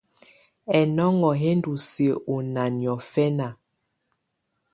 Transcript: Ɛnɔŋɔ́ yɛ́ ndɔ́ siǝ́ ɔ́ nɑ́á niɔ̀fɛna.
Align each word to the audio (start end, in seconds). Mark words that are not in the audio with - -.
Ɛnɔŋɔ́ 0.77 1.33
yɛ́ 1.41 1.55
ndɔ́ 1.57 1.75
siǝ́ 1.87 2.17
ɔ́ 2.33 2.39
nɑ́á 2.53 2.65
niɔ̀fɛna. 2.77 3.47